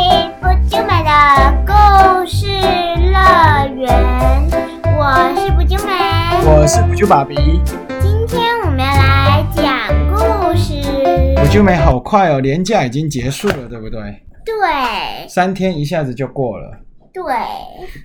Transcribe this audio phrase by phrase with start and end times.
[0.00, 1.10] 听不就美的
[1.66, 4.48] 故事乐园，
[4.96, 5.92] 我是不就美。
[6.46, 7.34] 我是不就爸比，
[8.00, 10.80] 今天我们要来讲故事。
[11.36, 14.00] 不就美好快哦，年假已经结束了，对不对？
[14.42, 16.78] 对三天一下子就过了。
[17.12, 17.22] 对，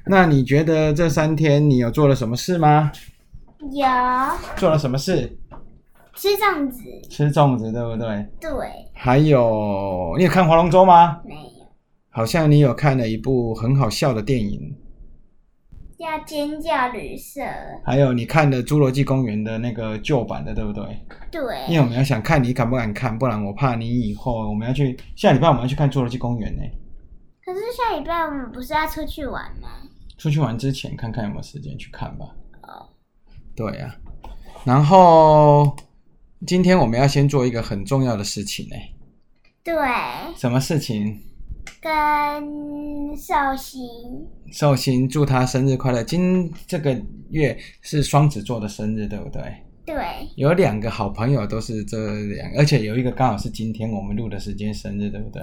[0.05, 2.91] 那你觉得这三天你有做了什么事吗？
[3.71, 3.87] 有
[4.57, 5.37] 做了什么事？
[6.13, 8.25] 吃粽子，吃粽子，对不对？
[8.41, 8.51] 对，
[8.93, 11.19] 还有，你有看划龙舟吗？
[11.23, 11.39] 没有
[12.15, 14.73] 好像你有看了一部很好笑的电影，
[15.99, 17.41] 叫尖叫旅社，
[17.83, 20.85] 还有你看了《侏罗纪公园》的那个旧版的，对不对？
[21.29, 23.19] 对因对，为我们要想看，你敢不敢看？
[23.19, 26.61] 不然我怕你以后我们要去下礼拜我们要去看《侏罗纪公园》呢。
[27.43, 29.67] 可是下礼拜我们不是要出去玩吗？
[30.17, 32.25] 出去玩之前看看有没有时间去看吧。
[32.61, 32.87] 哦，
[33.57, 33.93] 对呀、
[34.63, 35.75] 然后
[36.47, 38.75] 今天我们要先做一个很重要的事情呢。
[39.65, 39.75] 对，
[40.37, 41.19] 什么事情？
[41.81, 43.81] 跟寿星，
[44.51, 46.03] 寿星祝他生日快乐。
[46.03, 46.95] 今这个
[47.29, 49.41] 月是双子座的生日，对不对？
[49.85, 49.95] 对
[50.35, 55.41] 有两个好朋友都是这两，而且有一个刚好是今天我们录的时间生日，对不对？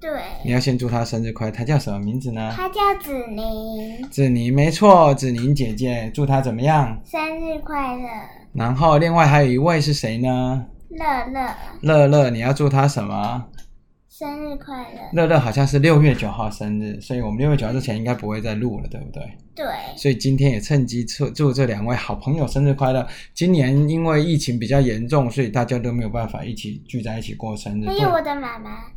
[0.00, 0.10] 对
[0.44, 1.52] 你，要先祝他生日快乐。
[1.52, 2.52] 他叫什么名字呢？
[2.56, 6.98] 他叫子宁，子宁，没错，子宁姐姐，祝她怎么样？
[7.04, 8.08] 生日快乐，
[8.54, 10.64] 然后另外还有一位是谁呢？
[10.88, 13.44] 乐乐，乐乐，你要祝他什么？
[14.20, 19.22] 生日快乐，乐乐好像是六月九号生日，所以我们六月九号之前应该不会再录了，对不对？
[19.54, 23.08] 对所以今天也趁机祝祝这两位好朋友生日快乐。
[23.32, 27.86] 今年因为疫情比较严重，所以大家都没有办法一起聚在一起过生日。
[27.86, 28.92] 不还有我的妈妈，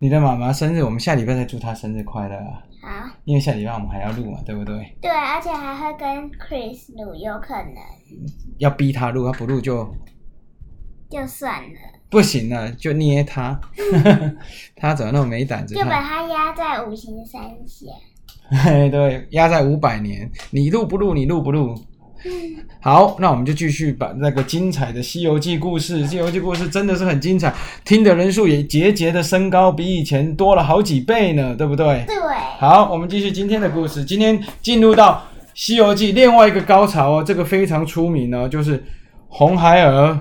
[0.00, 2.64] 你的妈妈生日，我们下礼拜再祝她生日快乐啊！
[2.82, 4.74] 好，因为下礼拜我们还要录嘛，对不对？
[5.00, 7.76] 对，而且还会跟 Chris 录，有可能
[8.58, 9.94] 要逼他录，她不录就
[11.08, 11.78] 就算了，
[12.12, 13.58] 不行了，就捏他，
[14.76, 15.74] 他怎么那么没胆子？
[15.74, 17.86] 就把他压在五行山下。
[18.62, 21.14] 嘿， 对，压在五百年，你录不录？
[21.14, 21.74] 你录不录？
[22.80, 32.04] 好，那我们就继续把那个精彩的《西游记》故事，《西游记》故事真的是很精彩，听的人数也节节的升高，比以前多了好几倍呢，对不对？
[32.06, 32.14] 对，
[32.58, 34.04] 好，我们继续今天的故事。
[34.04, 35.14] 今天进入到
[35.54, 38.84] 《西游记》另外一个高潮哦，这个非常出名哦，就是
[39.28, 40.20] 红孩儿。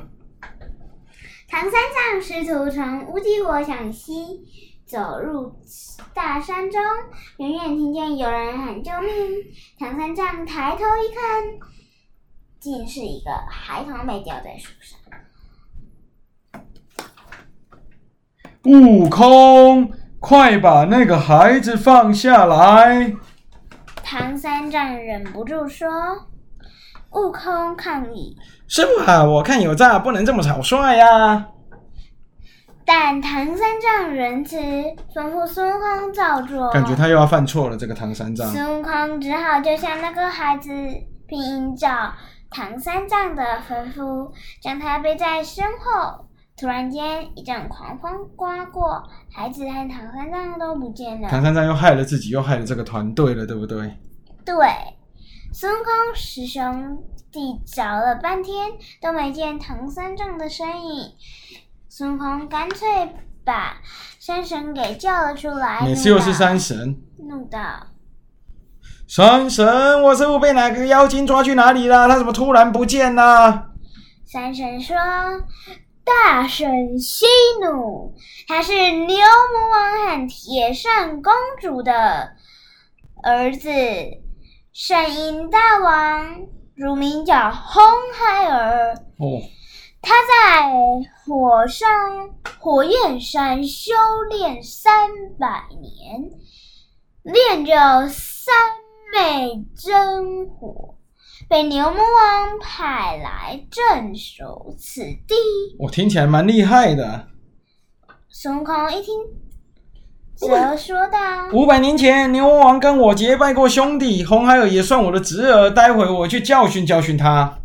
[1.51, 4.39] 唐三藏师徒从乌鸡国向西
[4.85, 5.53] 走入
[6.13, 6.81] 大山中，
[7.39, 9.11] 远远听见有人喊救命。
[9.77, 11.43] 唐三藏抬头一看，
[12.57, 14.97] 竟是一个孩童被吊在树上。
[18.63, 19.91] 悟空，
[20.21, 23.13] 快把那个孩子放下来！
[24.01, 25.89] 唐三藏忍不住说
[27.11, 28.35] ：“悟空抗议。
[28.67, 31.47] 师傅啊，我看有诈，不能这么草率呀、”
[32.85, 34.57] 但唐三藏仁慈，
[35.13, 36.69] 吩咐孙悟空照做。
[36.71, 38.47] 感觉他又要犯错了，这个唐三藏。
[38.47, 40.69] 孙悟空只好就像那个孩子，
[41.27, 41.39] 并
[41.73, 42.11] 依照
[42.49, 46.25] 唐三藏的吩咐，将他背在身后。
[46.57, 49.01] 突然间，一阵狂风刮过，
[49.33, 51.29] 孩子和唐三藏都不见了。
[51.29, 53.79] 唐三藏又害了自己，又害了这个团队了，对不对？
[54.45, 54.55] 对，
[55.53, 58.69] 孙悟空师兄弟找了半天
[59.01, 61.11] 都没见唐三藏的身影，
[61.89, 62.87] 孙悟空干脆
[63.43, 63.75] 把
[64.17, 65.81] 山神给叫了出来。
[65.81, 67.59] 每次又是山神，怒道：
[69.07, 72.07] 山神，我师傅被哪个妖精抓去哪里了？
[72.07, 73.71] 他怎么突然不见了？
[74.25, 74.95] 山神说
[76.05, 77.25] ：“大圣息
[77.61, 78.15] 怒，
[78.47, 82.31] 他是牛魔王和铁扇公主的
[83.21, 83.69] 儿子，
[84.73, 87.83] 圣婴大王，乳名叫红
[88.13, 88.93] 孩儿。
[89.17, 89.41] 哦，
[90.01, 90.71] 他在
[91.25, 91.89] 火山
[92.57, 93.91] 火焰山修
[94.29, 96.31] 炼三百年，
[97.21, 97.73] 练就
[98.07, 98.55] 三
[99.11, 100.95] 昧真火，
[101.49, 105.35] 被牛魔王派来镇守此地。
[105.79, 107.27] 我听起来蛮厉害的。
[108.29, 109.15] 孙悟空一听，
[110.47, 111.17] 则说道
[111.53, 115.69] 五百年前，牛魔王跟我结拜过兄弟，红孩儿也算我的侄儿。
[115.69, 117.59] 待会我去教训教训他。：“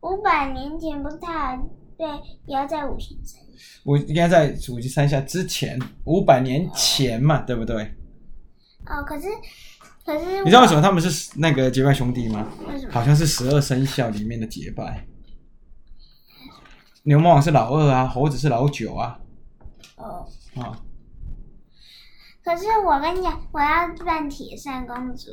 [0.00, 1.56] 五百年前不是他
[1.96, 2.04] 被
[2.46, 3.40] 压在五行山？
[3.84, 7.82] 我应该在五级山下之前，五百年前嘛，对不对？
[8.86, 9.28] 哦，可是
[10.04, 12.46] 可是你知道为什么他们是那个结拜兄弟吗？
[12.68, 12.92] 为什么？
[12.92, 15.04] 好像是十二生肖里面的结拜。
[17.02, 19.18] 牛魔王是老二啊，猴子是老九啊。
[19.96, 20.26] 哦，
[20.56, 20.78] 啊，
[22.48, 23.66] 可是我跟你讲，我要
[24.06, 25.26] 扮铁扇公主。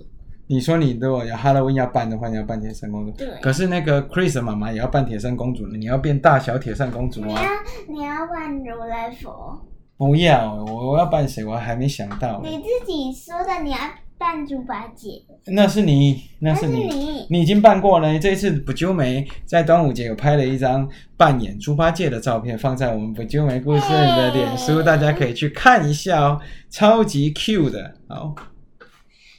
[0.48, 3.12] 你说你如果有 Halloween 要扮的话，你要扮铁扇公主。
[3.14, 7.42] 对可是那个 Chris 妈妈也要扮铁扇公主，你要变大小铁扇公主你啊。
[7.42, 7.50] 要
[7.88, 9.58] 你要扮如来佛，
[9.96, 11.46] 不要，我我要扮谁？
[11.46, 12.42] 我还没想到。
[12.44, 13.78] 你自己说的，你要
[14.18, 17.28] 扮猪八戒，那是你，那那是是你，你。
[17.30, 18.18] 你已经扮过了。
[18.18, 26.40] 这一次不揪梅在端午节有拍了一张扮演猪八戒的照片，放在我们不揪梅故事的脸书，大家可以去看一下哦，
[26.70, 27.96] 超级 Q 的。
[28.08, 28.34] 好，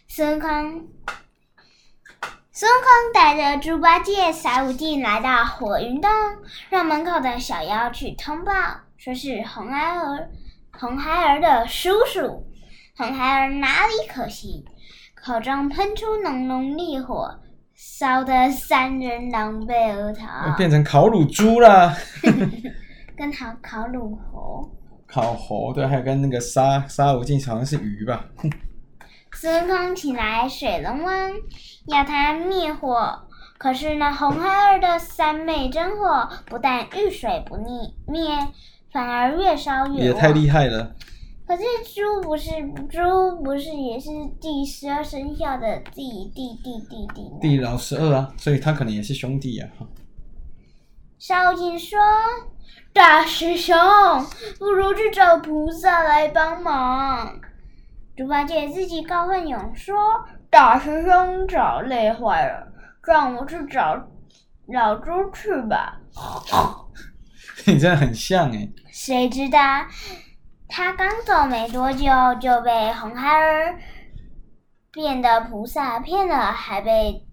[0.09, 0.49] 孙悟空，
[2.53, 6.11] 孙悟空带着猪八戒、沙悟净来到火云洞，
[6.69, 8.53] 让门口的小妖去通报，
[8.99, 10.31] 说是红孩儿，
[10.73, 12.46] 红孩儿的叔叔。
[12.97, 14.65] 红孩儿哪里可信？
[15.15, 17.39] 口中喷出浓浓烈火，
[17.75, 21.95] 烧得三人狼狈而逃，变成烤乳猪啦，
[23.15, 24.71] 跟烤烤乳猴。
[25.07, 28.25] 烤猴对，还有跟那个沙沙悟净好像是鱼吧。
[29.33, 31.15] 孙悟空请来水龙王，
[31.89, 33.27] 要他灭火。
[33.59, 38.23] 可是那红孩儿的三昧真火，不但遇水不灭灭，
[38.91, 39.97] 反而越烧越旺。
[39.99, 40.95] 也太厉害了，
[41.47, 41.63] 可是
[41.95, 42.51] 猪不是
[42.89, 44.11] 猪，不是也是
[44.41, 47.39] 第十二生肖的弟弟弟弟弟吗？
[47.41, 49.69] 地老十二啊，所以他可能也是兄弟啊。
[51.19, 51.99] 沙悟净说
[52.93, 53.77] ：“大师兄，
[54.59, 57.41] 不如去找菩萨来帮忙。”
[58.17, 59.97] 猪八戒自己高奋勇说
[60.51, 62.73] ：“大师兄找累坏了，
[63.07, 64.09] 让我去找
[64.67, 66.01] 老猪去吧。
[67.67, 69.59] 你真的很像哎，”谁知道
[70.69, 72.09] 他刚走没多久，
[72.41, 73.79] 就被红孩儿
[74.93, 77.25] 变的菩萨骗了，还被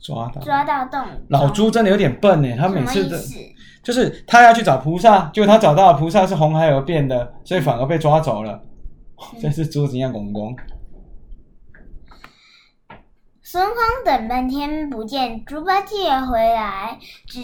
[0.00, 0.40] 抓到。
[0.40, 1.00] 抓到洞。
[1.28, 3.18] 老猪真的有点笨哎，他每次的？
[3.82, 8.62] 就是他要去找菩萨，结果他找到的菩萨是红孩儿变的，所以反而被抓走了。
[9.40, 10.56] 真是猪子一样公公。
[13.42, 17.40] 孙悟空等半天不见猪八戒回来，只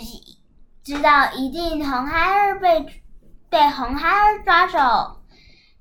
[0.82, 2.86] 知道一定红孩儿被
[3.50, 5.22] 被红孩儿抓走。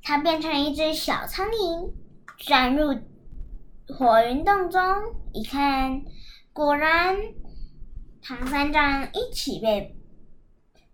[0.03, 1.91] 他变成一只小苍蝇，
[2.37, 2.97] 钻入
[3.87, 4.81] 火云洞中，
[5.33, 6.01] 一看，
[6.53, 7.17] 果然
[8.21, 9.97] 唐三藏一起被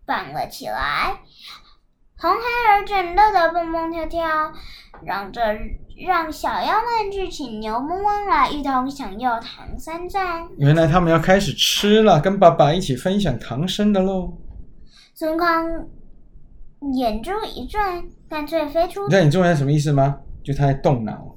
[0.05, 1.19] 绑了起来。
[2.17, 2.37] 红孩
[2.71, 4.53] 儿正乐得蹦蹦跳跳，
[5.03, 5.41] 嚷着
[6.07, 10.49] 让小妖们去请牛魔王来一同享用唐三藏。
[10.57, 14.33] 原来他们要开始吃了，跟爸爸一起分享唐僧的喽。
[15.13, 15.47] 孙悟空
[16.91, 20.19] 眼珠一转，干脆飞出你知道你中文是什么意思吗？
[20.44, 21.35] 就他在动脑。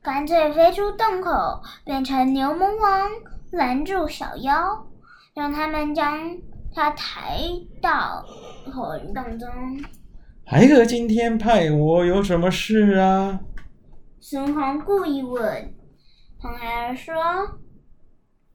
[0.00, 3.10] 干脆飞出洞口，变成牛魔王
[3.52, 4.86] 拦住小妖，
[5.34, 6.18] 让他们将
[6.74, 7.38] 他抬
[7.80, 8.24] 到
[8.72, 9.48] 火云洞中。
[10.44, 13.40] 孩儿今天派我有什么事啊？
[14.20, 15.74] 孙悟空故意问
[16.40, 17.14] 红孩儿说：“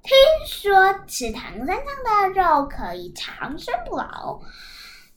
[0.04, 0.14] 听
[0.46, 0.74] 说
[1.06, 4.42] 吃唐三藏的肉可以长生不老，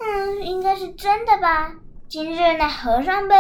[0.01, 1.73] 嗯，应该是真的吧？
[2.09, 3.35] 今日那和尚被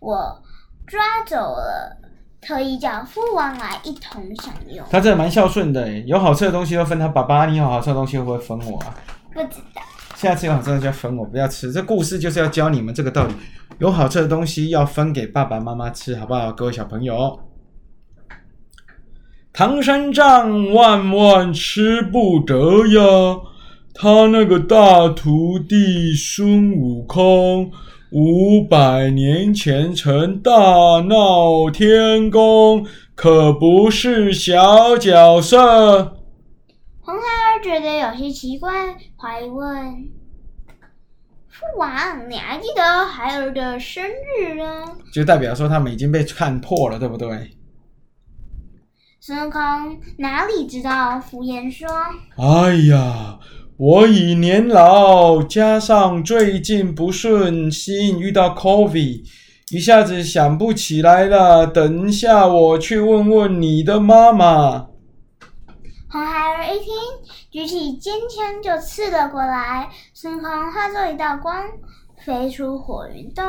[0.00, 0.42] 我
[0.86, 1.96] 抓走了，
[2.40, 4.84] 特意叫父王来一同享用。
[4.90, 8.94] 他真的蛮孝顺的诶，有好吃的东西都分他爸爸，你有好吃的东西会不会分我啊？
[9.32, 9.82] 不知道，
[10.16, 11.70] 下次有好吃的东西要分我，不要吃。
[11.70, 13.34] 这故事就是要教你们这个道理：
[13.78, 16.50] 有好吃的东西要分给爸爸妈妈吃，好不好？
[16.50, 17.38] 各位小朋友，
[19.52, 23.40] 唐三藏万万吃不得呀！
[24.00, 27.68] 他那个大徒弟孙悟空，
[28.12, 32.86] 五百年前曾大闹天宫，
[33.16, 36.16] 可不是小角色。
[37.00, 38.70] 红孩儿觉得有些奇怪，
[39.16, 39.66] 怀疑问
[41.50, 41.90] ：“父王，
[42.30, 47.50] 你还记得孩儿的生日呢？”就代表说他们已经被看破了，对不对？
[49.20, 49.60] 孙悟空
[50.18, 51.88] 哪里知道，敷衍说
[52.36, 53.38] 哎呀，
[53.78, 59.22] 我已年老，加上最近不顺心，遇到 COVID，
[59.70, 61.64] 一下子想不起来了。
[61.64, 64.88] 等一下我去问问你的妈妈。
[66.10, 66.92] ：“红孩儿一听，
[67.52, 69.88] 举起尖枪就刺了过来。
[70.12, 71.62] 孙悟空化作一道光，
[72.26, 73.44] 飞出火云洞，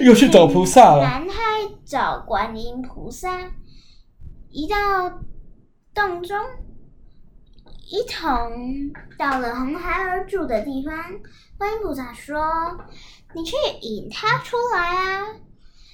[0.00, 1.04] 又去找菩萨了。
[1.04, 1.36] 南海
[1.84, 3.52] 找观音菩萨。
[4.50, 4.76] 一到
[5.94, 6.36] 洞中，
[7.90, 10.94] 一同到了红孩儿住的地方。
[11.58, 12.40] 观音菩萨说
[13.34, 15.26] ：“你去引他出来啊！”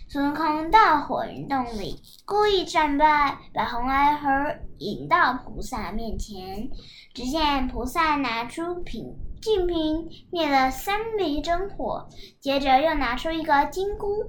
[0.09, 6.71] 孙悟空到火云洞里，故意战败，把红孩儿引到菩萨面前。
[7.15, 12.07] 只见菩萨拿出瓶净瓶，灭了三昧真火，
[12.41, 14.29] 接着又拿出一个金箍，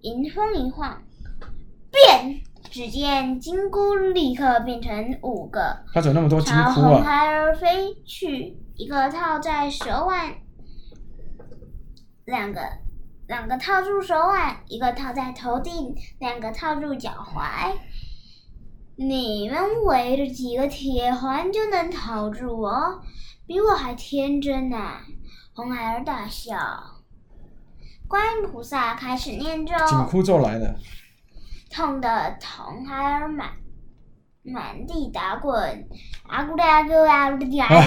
[0.00, 1.02] 迎风一晃，
[1.92, 2.40] 变！
[2.74, 7.04] 只见金箍立刻变成五个，他怎么那么多金朝红啊？
[7.04, 10.34] 孩儿飞去，一个套在手腕，
[12.24, 12.60] 两个
[13.28, 17.76] 两个套住手腕，一个套在头顶，两个套住脚踝。
[18.96, 23.00] 你们围着几个铁环就能套住我，
[23.46, 24.76] 比我还天真呢、
[25.54, 26.56] 红孩儿大笑。
[28.08, 30.74] 观音菩萨开始念咒，紧箍咒来了，
[31.74, 33.48] 痛得红孩儿满
[34.44, 35.88] 满地打滚，
[36.28, 37.82] 啊咕哒咕 啊咕哒啊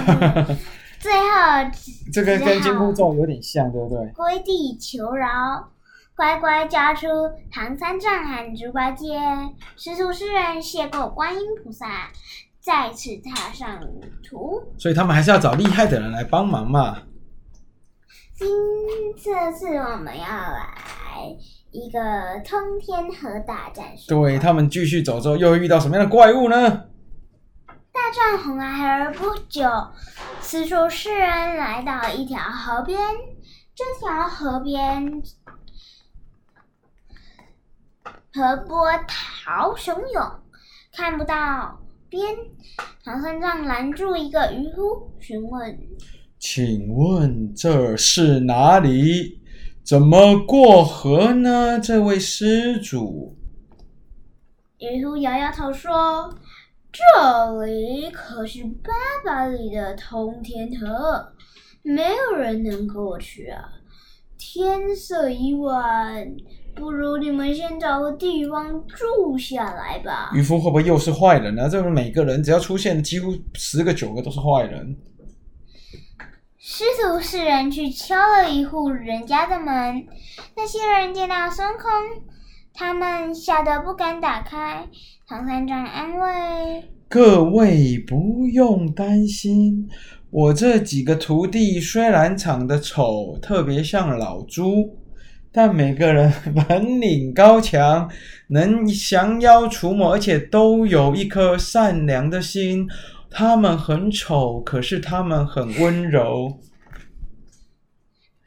[0.45, 0.57] 咕，
[0.99, 1.71] 最后
[2.11, 4.11] 这个跟金箍咒有点像，对不对？
[4.13, 5.71] 跪地求饶，
[6.15, 7.07] 乖乖交出
[7.49, 9.17] 唐三藏和猪八戒。
[9.77, 12.09] 师徒四人谢过观音菩萨，
[12.59, 14.61] 再次踏上旅途。
[14.77, 17.03] 所以他们还是要找厉害的人来帮忙嘛。
[18.35, 18.47] 今
[19.15, 21.37] 这次我们要来
[21.77, 21.99] 一个
[22.43, 26.85] 通天河大战时，对他们继续走之后，又会遇到什么样的怪物呢？
[27.93, 29.69] 大战红孩儿不久，
[30.41, 32.99] 此处世人来到一条河边，
[33.75, 35.21] 这条河边
[38.33, 40.31] 河波涛汹涌，
[40.91, 41.79] 看不到
[42.09, 42.35] 边。
[43.03, 45.79] 唐三藏拦住一个渔夫，询问
[46.39, 49.36] 请问这是哪里？
[49.87, 51.79] 怎么过河呢？
[51.79, 53.33] 这位施主，
[54.79, 56.29] 渔夫摇摇头说
[56.91, 58.91] ：“这里可是八
[59.25, 61.25] 百里的通天河，
[61.83, 63.63] 没有人能过去啊。
[64.37, 66.35] 天色已晚，
[66.75, 70.31] 不如你们先找个地方住下来吧。
[70.33, 71.69] 渔夫会不会又是坏人呢？
[71.69, 74.93] 这种每个人只要出现，几乎十个九个都是坏人。”
[76.69, 80.05] 师徒四人去敲了一户人家的门，
[80.53, 81.89] 那些人见到孙悟空，
[82.73, 84.85] 他们吓得不敢打开。
[85.25, 86.83] 唐三藏安慰。
[87.07, 89.87] 各位不用担心，
[90.29, 94.93] 我这几个徒弟虽然长得丑，特别像老猪，
[95.53, 96.33] 但每个人
[96.67, 98.09] 本领高强，
[98.49, 102.85] 能降妖除魔，而且都有一颗善良的心。
[103.29, 106.59] 他们很丑，可是他们很温柔。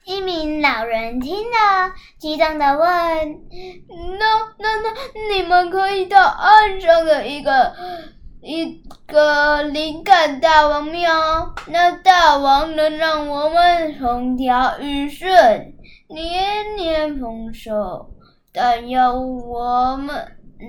[0.05, 2.89] 一名老人听了，激动的问
[4.19, 4.27] ：“那、
[4.59, 7.73] 那、那，你们可以到岸上的一个
[8.43, 15.29] 一个灵感大王庙，那大王能让我们风调雨顺，
[16.09, 18.11] 年年丰收，
[18.53, 20.27] 但要我们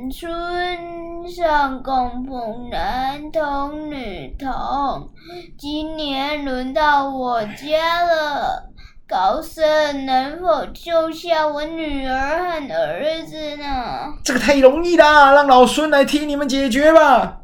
[0.10, 5.10] 村上供奉男童女童。
[5.58, 8.70] 今年轮到我家了。”
[9.06, 14.14] 高僧能否救下我女儿和儿子呢？
[14.24, 17.42] 这个太容易啦，让老孙来替你们解决吧。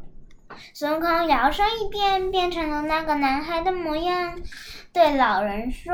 [0.72, 4.32] 孙悟空摇身一变，变成了那个男孩的模样，
[4.94, 5.92] 对老人说：“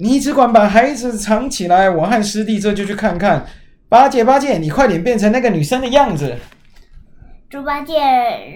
[0.00, 3.46] 你只管把孩子藏起来，我和师弟这就去看看。
[3.94, 6.36] 八戒，八戒，你快点变成那个女生的样子。”
[7.48, 7.94] 猪八戒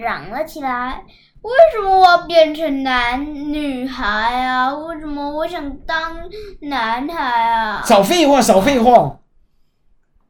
[0.01, 1.01] 嚷了起来。
[1.41, 4.05] 为什么我要变成男女孩
[4.45, 4.75] 啊？
[4.75, 6.17] 为什么我想当
[6.63, 7.81] 男孩啊？
[7.85, 9.17] 少废话，少废话！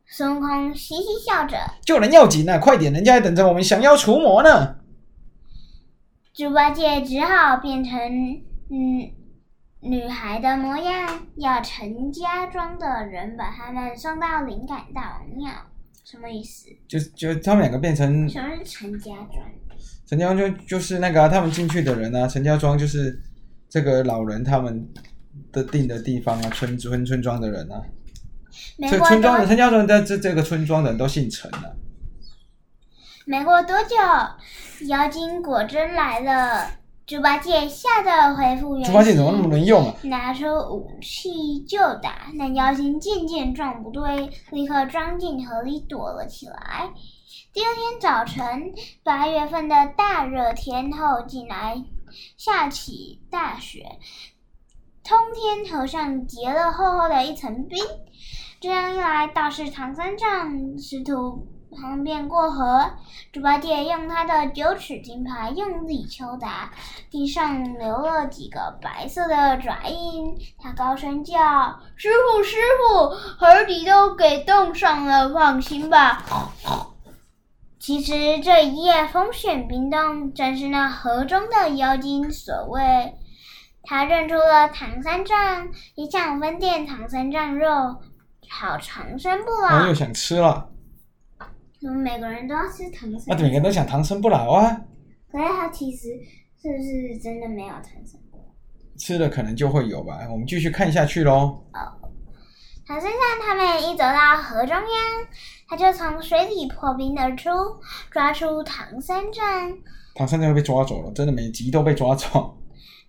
[0.05, 1.57] 孙悟空嘻嘻笑着。
[1.83, 4.75] 救人要紧啊，快点，人家还等着我们降妖除魔呢。
[6.35, 7.99] 猪八戒只好变成
[8.69, 9.09] 嗯
[9.81, 15.51] 女孩的模样，要陈家庄的人把他们送到灵感大王庙。
[16.03, 16.67] 什么意思？
[16.87, 19.45] 就就他们两个变成什么是陈家庄？
[20.07, 23.21] 陈家庄就就是那个、啊、他们进去的人啊，陈家庄就是
[23.69, 24.89] 这个老人他们
[25.51, 27.79] 的定的地方啊，村村村庄的人啊，
[28.89, 31.71] 这村庄的陈家庄的这这个村庄的人都姓陈啊。
[33.25, 33.95] 没过多久，
[34.87, 36.71] 妖精果真来了，
[37.09, 38.93] 猪八戒吓得恢复原形。
[38.93, 39.95] 猪八戒怎么那么能用啊？
[40.03, 46.91] 拿出武器就打，那妖精渐渐状不对，立刻钻进河里躲了起来。
[47.51, 51.83] 第二天早晨，八月份的大热天后，竟然
[52.37, 53.97] 下起大雪，
[55.03, 57.83] 通天河上结了厚厚的一层冰。
[58.59, 62.89] 这样一来，道士唐三藏师徒旁边过河。
[63.31, 66.71] 猪八戒用他的九齿金耙用力敲打，
[67.09, 70.35] 地上留了几个白色的爪印。
[70.57, 71.35] 他高声叫
[71.95, 76.23] ：“师傅，师傅，河底都给冻上了，放心吧。”
[77.79, 83.15] 其实这一夜风雪冰冻，正是那河中的妖精所为。
[83.83, 87.95] 他认出了唐三藏，也想分点唐三藏肉，
[88.49, 89.87] 好长生不老。
[89.87, 90.69] 又想吃了。
[91.81, 93.23] 我们每个人都要吃唐僧。
[93.27, 94.81] 那、啊、每个人都想长生不老啊。
[95.31, 96.07] 可是他其实
[96.61, 98.43] 是不是真的没有长生不老？
[98.97, 100.27] 吃了可能就会有吧。
[100.31, 101.63] 我们继续看下去喽。
[101.73, 101.95] 哦
[102.85, 104.85] 唐三藏他们一走到河中央，
[105.67, 107.51] 他就从水里破冰而出，
[108.09, 109.77] 抓出唐三藏。
[110.15, 112.57] 唐三藏被抓走了，真的每集都被抓走。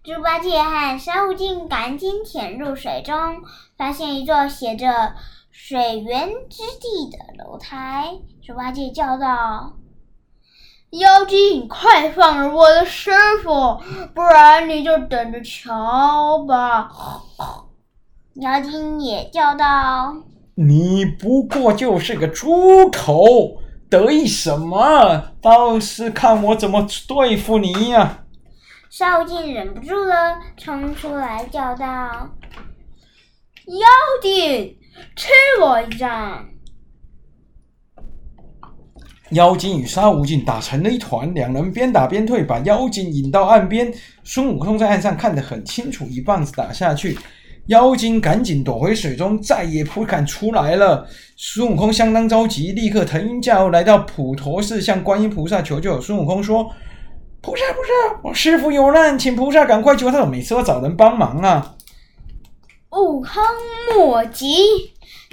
[0.04, 3.16] 猪八戒和沙悟净赶紧潜入水中，
[3.78, 5.14] 发现一座写着
[5.50, 8.18] “水源之地”的楼台。
[8.42, 9.74] 猪八戒叫道
[10.98, 13.10] ：“妖精，快放了我的师
[13.42, 13.80] 傅，
[14.14, 16.90] 不然你就等着瞧吧！”
[18.40, 20.14] 妖精也叫道
[20.56, 23.58] ：“你不过就是个猪头，
[23.90, 25.32] 得意什么？
[25.42, 28.24] 倒是看我怎么对付你呀！”
[28.88, 31.86] 沙悟净忍不住了，冲出来叫道
[33.68, 33.86] ：“妖
[34.22, 34.78] 精，
[35.14, 35.28] 吃
[35.60, 36.46] 我一掌！”
[39.30, 43.92] 妖精与沙悟净打成了一团，两人边打边退，把妖精引到岸边。
[44.24, 47.16] 孙悟空在岸上看得很清楚，一棒子打下去。
[47.66, 51.06] 妖精赶紧躲回水中，再也不敢出来了。
[51.36, 56.00] 孙悟空相当着急，立刻腾云驾雾来到普陀寺，向观音菩萨求救。
[56.00, 56.64] 孙悟空说
[57.40, 60.26] ：“菩萨，菩萨，我师傅有难，请菩萨赶快救他。
[60.26, 61.76] 每次都找人帮忙啊！”
[62.90, 63.30] 悟空
[63.94, 64.56] 莫急，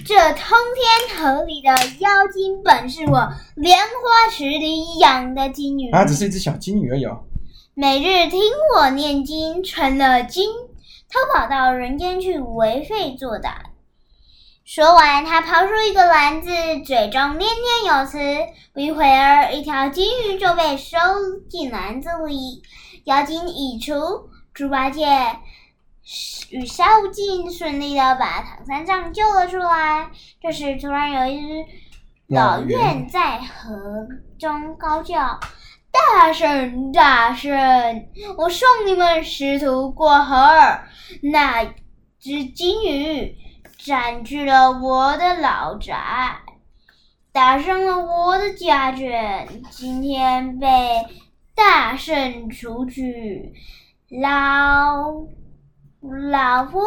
[0.05, 7.05] 这通天河里的妖精本是我莲花池里养的金鱼，啊，只是一只小金鱼而已。
[7.73, 8.39] 每日听
[8.75, 10.49] 我念经，成了精。
[11.09, 13.53] 偷跑到人间去为非作歹。
[14.65, 16.49] 说完，他抛出一个篮子，
[16.85, 18.17] 嘴中念念有词。
[18.73, 20.97] 不一会儿，一条金鱼就被收
[21.49, 22.61] 进篮子里。
[23.05, 23.93] 妖精已除，
[24.53, 25.05] 猪八戒
[26.51, 30.09] 与沙悟净顺利的把唐三藏救了出来。
[30.41, 31.65] 这时，突然有一只
[32.27, 34.07] 老雁在河
[34.39, 35.39] 中高叫。
[35.89, 37.51] 大圣，大圣，
[38.37, 40.35] 我送你们师徒过河。
[41.23, 41.63] 那
[42.19, 43.35] 只金鱼
[43.77, 45.95] 占据了我的老宅，
[47.31, 49.47] 打伤了我的家眷。
[49.71, 50.67] 今天被
[51.55, 53.53] 大圣除去，
[54.21, 55.13] 老
[56.01, 56.79] 老夫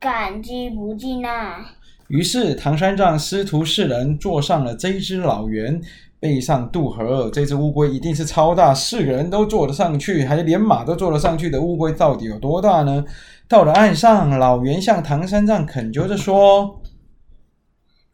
[0.00, 1.66] 感激不尽啊！
[2.08, 5.80] 于是，唐三藏师徒四人坐上了这只老猿。
[6.18, 13.04] 背上渡河，这只乌龟一定是超大，四个人都坐得上去，还连马都坐得上去的乌龟到底有多大呢？
[13.46, 16.80] 到了岸上，老猿向唐三藏恳求着说：“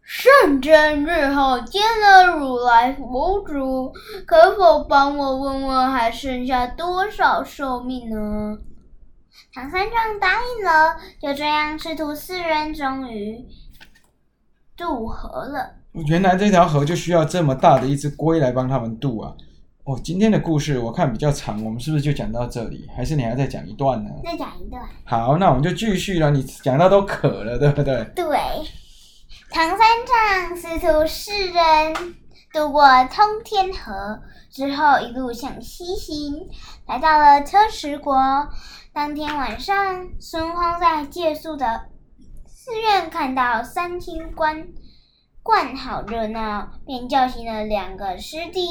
[0.02, 3.92] 圣真日后见了如来佛祖，
[4.26, 8.59] 可否帮我问问还剩下多少寿命呢？”
[9.54, 13.46] 唐三藏答应了，就这样，师徒四人终于
[14.76, 15.74] 渡河了。
[16.06, 19.34] 原来这条河就需要这么大的一只龟来帮他们渡啊！
[19.84, 22.88] 哦，今天的故事我看比较长，我们是不是就讲到这里？
[22.96, 24.10] 还是你还再讲一段呢？
[24.24, 24.82] 再讲一段。
[25.04, 26.30] 好，那我们就继续了。
[26.30, 28.04] 你讲到都渴了，对不对？
[28.14, 28.24] 对。
[29.50, 32.14] 唐三藏师徒四人
[32.54, 36.48] 渡过通天河之后，一路向西行，
[36.86, 38.14] 来到了车迟国。
[38.94, 41.81] 当天晚上，孙悟空在借宿的
[42.44, 44.68] 寺院看到三清观。
[45.42, 48.68] 观好热闹，便叫醒了两个师弟。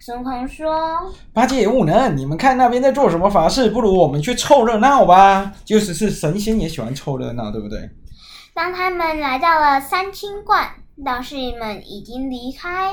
[0.00, 3.70] 孙悟空说：“八戒、悟能，你们看那边在做什么法事？
[3.70, 5.52] 不如我们去凑热闹吧。
[5.64, 7.88] 就是是神仙也喜欢凑热闹，对不对？”
[8.52, 10.68] 当他们来到了三清观，
[11.02, 12.92] 道士们已经离开。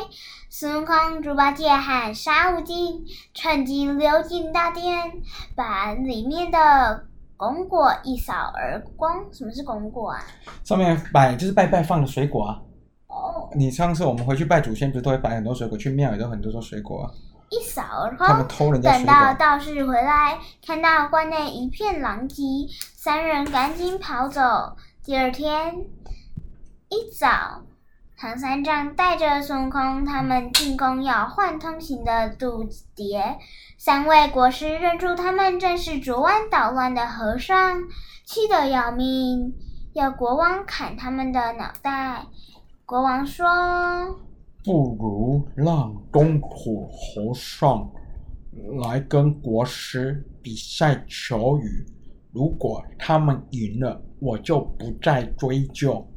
[0.50, 5.12] 孙悟空、猪八戒和沙悟净趁机溜进大殿，
[5.56, 7.06] 把里面的
[7.38, 9.26] 供果一扫而光。
[9.32, 10.24] 什么是供果啊？
[10.64, 12.60] 上面摆就是拜拜放的水果啊。
[13.08, 15.78] 哦，你上次我们回去拜祖先，不是都会摆很多水果？
[15.78, 17.12] 去庙也都很多种水果啊。
[17.50, 18.26] 一扫而空。
[18.26, 22.44] 他们偷人家等到道士回来，看到关内一片狼藉，
[22.96, 24.42] 三人赶紧跑走。
[25.04, 25.76] 第二天
[26.90, 27.64] 一早，
[28.22, 33.36] 唐三藏带着孙悟空他们进宫要换通行的渡牒。
[33.80, 37.80] 三位国师认出他们正是昨晚捣乱的和尚，
[38.24, 39.56] 气得要命，
[39.94, 42.28] 要国王砍他们的脑袋。
[42.86, 43.44] 国王说
[44.64, 47.90] ：“不如让东土和尚
[48.84, 51.84] 来跟国师比赛求雨，
[52.32, 56.08] 如果他们赢了，我就不再追究。”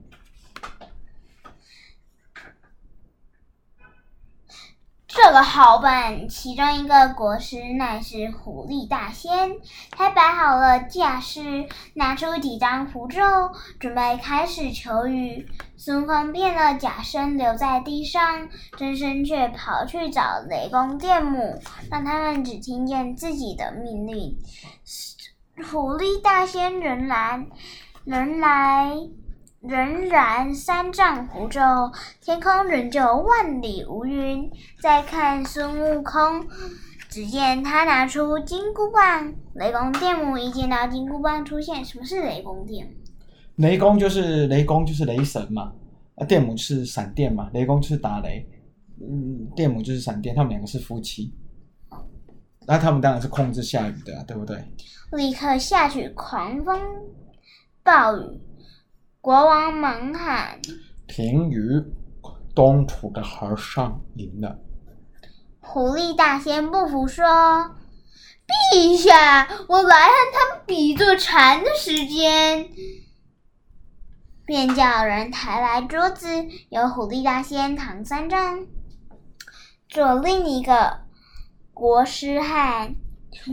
[5.16, 9.52] 这个好办，其中一个国师乃是狐狸大仙，
[9.92, 13.20] 他摆好了架势，拿出几张符咒，
[13.78, 15.46] 准备开始求雨。
[15.76, 24.36] 孙悟空变了假身留在地上，真身却跑去找雷公电母，让他们只听见自己的命令。
[25.70, 27.46] 狐狸大仙仍然
[28.04, 28.90] 仍来
[29.66, 31.62] 仍然三丈湖中，
[32.20, 34.50] 天空仍旧万里无云。
[34.80, 36.46] 再看孙悟空，
[37.08, 42.92] 只见他拿出金箍棒，雷公电母一见到金箍棒出现，什么是雷公电母？
[43.56, 45.72] 雷公就是雷公就是雷神嘛，
[46.16, 48.46] 啊，电母是闪电嘛，雷公就是打雷，
[49.00, 51.32] 嗯，电母就是闪电，他们两个是夫妻。
[52.66, 54.56] 那他们当然是控制下雨的、啊，对不对？
[55.12, 56.80] 立刻下起狂风
[57.82, 58.40] 暴雨，
[59.24, 60.60] 国王忙喊。
[61.08, 61.82] 停雨，
[62.54, 64.58] 东土的和尚赢了。
[65.60, 67.24] 狐狸大仙不服，说
[68.74, 72.68] ：“陛下，我来和他们比坐禅的时间。”
[74.44, 76.28] 便叫人抬来桌子，
[76.68, 78.66] 由狐狸大仙唐三藏
[79.88, 80.98] 做另一个
[81.72, 82.94] 国师汉。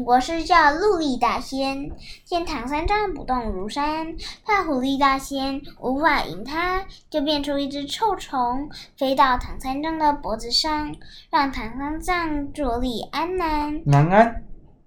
[0.05, 1.91] 国师叫陆力大仙，
[2.23, 4.15] 见唐三藏不动如山，
[4.45, 10.95] 怕狐狸大仙无法赢他，就变出一只臭虫，飞到唐三藏的脖子上，
[11.29, 14.43] 让唐三藏坐立安南南安，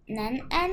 [0.07, 0.71] 难安。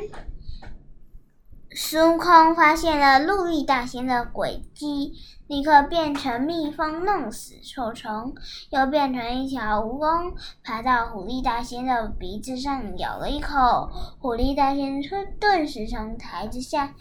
[1.73, 5.13] 孙悟空发现了陆力大仙的诡计，
[5.47, 8.35] 立刻变成蜜蜂弄死臭虫，
[8.71, 10.33] 又变成一条蜈蚣，
[10.65, 16.93] 爬到狐狸大仙的鼻子上咬了一口，狐狸大仙顿顿时从台子下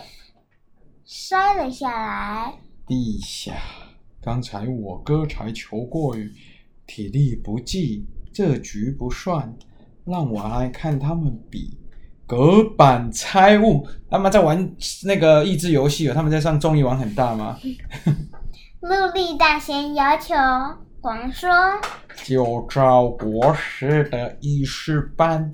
[1.04, 2.60] 摔了下来。
[2.86, 3.56] 陛下，
[4.22, 6.32] 刚才我哥才求过雨
[6.86, 9.52] 体力不济，这局不算，
[10.04, 11.76] 让我来看他们比
[12.30, 13.84] 隔板拆物。
[14.08, 14.72] 他们在玩
[15.04, 17.58] 那个益智游戏哦，他们在上综艺玩很大吗？
[18.80, 20.32] 陆地大仙要求
[21.00, 21.50] 黄说。
[22.22, 25.50] 就照国师的意思办。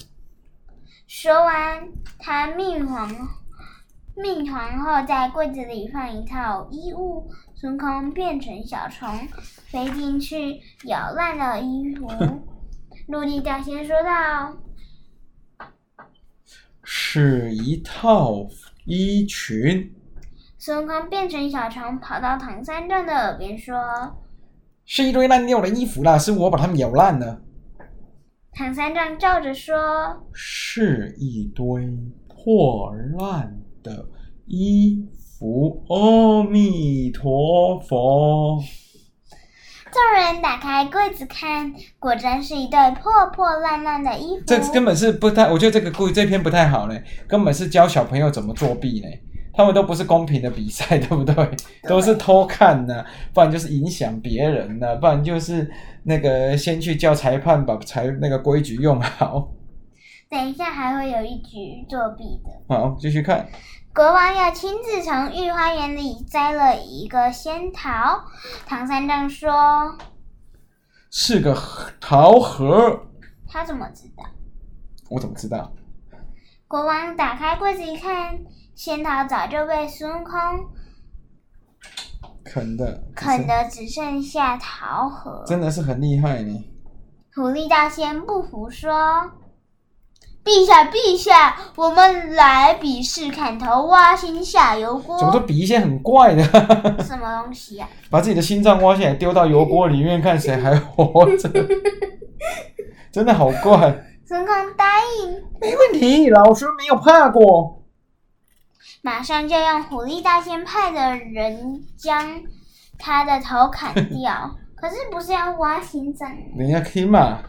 [1.07, 3.11] 说完，他命皇
[4.15, 9.09] 命皇后在柜子里放一套衣物，孙悟空变成小虫，
[9.71, 12.07] 飞进去咬烂了衣服。
[13.09, 14.53] 陆地大仙说道
[16.88, 18.46] 是一套
[18.85, 19.92] 衣裙
[20.57, 23.77] ，：“孙悟空变成小虫，跑到唐三藏的耳边说。
[24.85, 27.42] 是一堆烂掉的衣服啦，是我把它们咬烂了。”
[28.55, 29.75] 唐三藏照着说。
[30.33, 34.09] 是一堆破烂的
[34.46, 35.05] 衣
[35.38, 35.85] 服。
[35.88, 38.62] 阿弥陀佛。
[39.97, 44.45] 众人打开柜子看，果真是一对破破烂烂的衣服。
[44.47, 46.95] 这根本是不太，我觉得这个故这篇不太好呢，
[47.27, 49.09] 根本是教小朋友怎么作弊呢。
[49.55, 51.35] 他们都不是公平的比赛，对不对？
[51.89, 55.67] 都是偷看呢、不然就是影响别人呢、不然就是
[56.03, 59.49] 那个先去叫裁判把裁那个规矩用好。
[60.29, 62.75] 等一下还会有一局作弊的。
[62.75, 63.47] 好，继续看。
[63.97, 68.25] 国王要亲自从御花园里摘了一个仙桃。
[68.67, 69.97] 唐三藏说
[71.11, 71.57] 是个
[71.99, 73.07] 桃核
[73.49, 74.23] ，：“他怎么知道
[75.09, 75.73] 我怎么知道？？”
[76.69, 78.39] 国王打开柜子一看，
[78.75, 80.35] 仙桃早就被孙悟空
[82.45, 85.43] 啃的，啃的只剩下桃核。
[85.47, 86.69] 真的是很厉害呢。
[87.35, 89.33] 狐狸大仙不服说
[90.47, 95.19] ：“陛下，陛下，我们来比试砍头挖心下油锅。
[95.19, 96.45] 怎么都比一些很怪的，
[97.03, 97.89] 什么东西啊？
[98.09, 101.51] 把自己的心脏挖下来丢到油锅里面，看谁还活着，
[103.11, 104.05] 真的好怪。
[104.25, 107.83] 孙悟空答应，没问题，老师没有怕过。
[109.03, 112.41] 马上就用狐狸大仙派的人将
[112.99, 114.57] 他的头砍掉。
[114.77, 116.31] 可是不是要挖心脏？
[116.57, 117.41] 人家听嘛，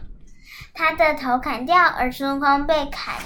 [0.78, 3.16] 他的头砍掉，而孙悟空被砍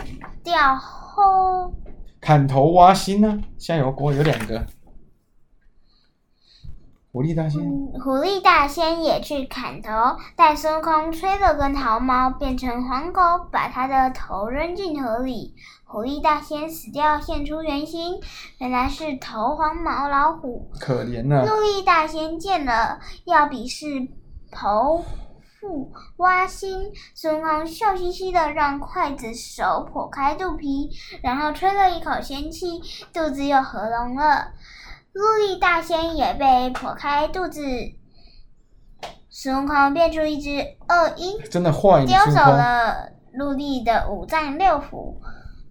[0.43, 1.71] 掉后，
[2.19, 4.65] 砍头挖心呢、下油锅有两个。
[7.13, 9.91] 狐狸大仙，嗯狐狸大仙也去砍头，
[10.35, 15.55] 但孙悟空吹了根桃毛，变成黄狗，把他的头扔进河里。
[15.85, 18.19] 狐狸大仙死掉，现出原形，
[18.57, 20.71] 原来是头黄毛老虎。
[20.81, 24.09] 可怜呐、陆力大仙见了，要比试
[24.51, 25.03] 剖
[25.63, 26.91] 腹挖心。
[27.15, 30.91] 孙悟空笑嘻嘻的让筷子手剖开肚皮，
[31.23, 34.55] 然后吹了一口仙气，肚子又合拢了。
[35.13, 37.63] 陆力大仙也被剖开肚子，
[39.31, 40.51] 孙悟空变出一只
[40.89, 42.41] 恶鹰，真的坏叼走。
[42.41, 45.15] 了陆力的五脏六腑。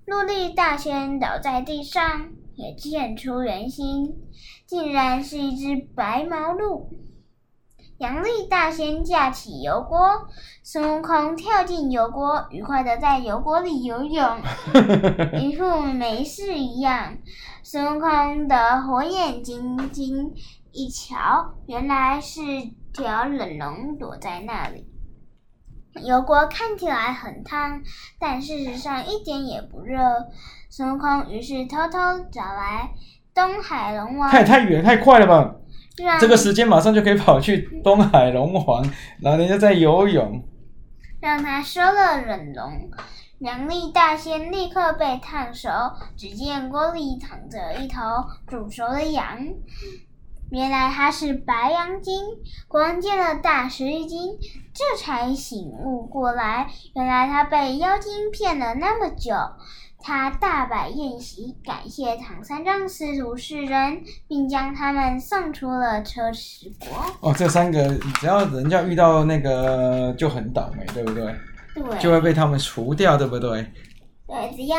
[0.05, 4.15] 陆力大仙倒在地上，也现出原形，
[4.65, 6.89] 竟然是一只白毛鹿。
[8.01, 10.27] 杨丽大仙架起油锅，
[10.63, 14.39] 孙悟空跳进油锅，愉快的在油锅里游泳，
[15.39, 17.15] 一副没事一样。
[17.61, 20.33] 孙悟空的火眼金睛
[20.71, 22.41] 一瞧，原来是
[22.91, 24.87] 条冷龙躲在那里。
[26.03, 27.83] 油锅看起来很烫，
[28.19, 30.01] 但事实上一点也不热。
[30.71, 31.99] 孙悟空于是偷偷
[32.31, 32.89] 找来
[33.35, 35.57] 东海龙王，太太远太快了吧？
[35.97, 38.83] 让这个时间马上就可以跑去东海龙王，
[39.19, 40.43] 然后人家在游泳。
[41.19, 42.89] 让他收了冷龙。
[43.39, 45.69] 杨力大仙立刻被烫熟，
[46.15, 47.99] 只见锅里躺着一头
[48.47, 49.39] 煮熟的羊，
[50.51, 52.21] 原来他是白羊精。
[52.67, 54.37] 国王见了大吃一惊，
[54.73, 59.33] 这才醒悟过来，原来他被妖精骗了那么久。
[60.03, 67.29] 他大摆宴席，感谢唐三藏师徒四人，并将他们送出了车迟国。
[67.29, 71.35] 哦，这三个只要人家遇到那个就很倒霉，对不对？
[71.75, 73.65] 对，就会被他们除掉，对不对？
[74.27, 74.77] 对，只要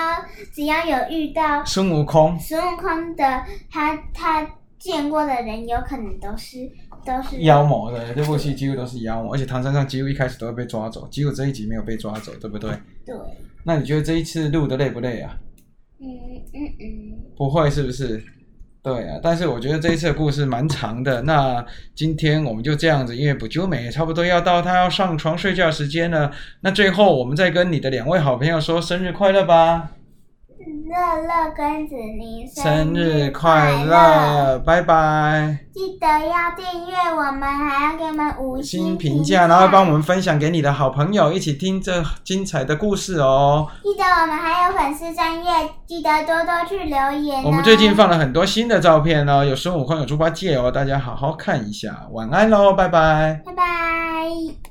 [0.52, 4.46] 只要有遇到孙悟空，孙悟空的，他他
[4.82, 6.68] 见过的人，有可能都是
[7.06, 12.70] 都是妖魔的这部戏几乎都是妖魔，而且唐三藏几乎一开始都会被抓走，结果这一集没有被抓走，对不对？
[13.06, 13.14] 对，
[13.62, 15.38] 那你觉得这一次录的累不累啊？
[16.00, 16.08] 嗯
[16.52, 18.20] 嗯嗯，不会是不是？
[18.82, 21.22] 对啊，但是我觉得这一次的故事蛮长的。
[21.22, 21.64] 那
[21.94, 26.32] 今天我们就这样子，因为补救美差不多要到他要上床睡觉时间了。
[26.62, 29.92] 那最后我们再跟你的两位好朋友说生日快乐吧！
[30.66, 35.58] 乐乐跟子宁生日快乐，拜拜！
[35.72, 43.66] 记得要订阅我们，还要给我们五星评评价，然后帮我们分享给你的好朋友，一起听这精彩的故事哦。
[43.82, 45.50] 记得我们还有粉丝专业，
[45.86, 47.44] 记得多多去留言、哦。
[47.46, 52.06] 我们最近放了很多新的照片哦，有孙悟空，有猪八戒哦，大家好好看一下。
[52.12, 53.40] 晚安喽，拜拜。
[53.44, 54.62] 拜拜。